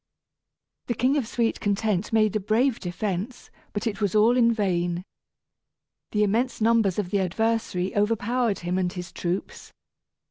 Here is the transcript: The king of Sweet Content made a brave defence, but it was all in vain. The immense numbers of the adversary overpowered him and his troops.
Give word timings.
The 0.87 0.95
king 0.95 1.15
of 1.15 1.27
Sweet 1.27 1.59
Content 1.61 2.11
made 2.11 2.35
a 2.35 2.39
brave 2.39 2.79
defence, 2.79 3.51
but 3.71 3.85
it 3.85 4.01
was 4.01 4.15
all 4.15 4.35
in 4.35 4.51
vain. 4.51 5.03
The 6.11 6.23
immense 6.23 6.59
numbers 6.59 6.97
of 6.97 7.11
the 7.11 7.19
adversary 7.19 7.95
overpowered 7.95 8.57
him 8.65 8.79
and 8.79 8.91
his 8.91 9.11
troops. 9.11 9.71